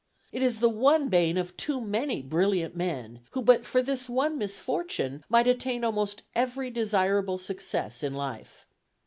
It 0.31 0.41
is 0.41 0.61
the 0.61 0.67
one 0.67 1.09
bane 1.09 1.37
of 1.37 1.55
too 1.57 1.79
many 1.79 2.23
brilliant 2.23 2.75
men, 2.75 3.19
who 3.33 3.43
but 3.43 3.63
for 3.67 3.83
this 3.83 4.09
one 4.09 4.35
misfortune 4.35 5.23
might 5.29 5.45
attain 5.45 5.83
almost 5.83 6.23
every 6.33 6.71
desirable 6.71 7.37
success 7.37 8.01
in 8.01 8.15
life. 8.15 8.65